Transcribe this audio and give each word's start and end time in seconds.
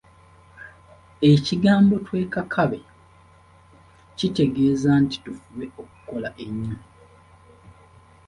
Ekigambo 1.31 1.95
'twekakabe' 2.01 2.89
kitegeeza 4.17 4.91
nti 5.01 5.15
tufube 5.23 5.65
okukola 5.81 6.29
ennyo. 6.45 6.77